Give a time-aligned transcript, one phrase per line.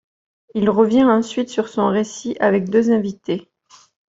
[0.55, 3.51] Il revient ensuite sur son récit avec deux invités.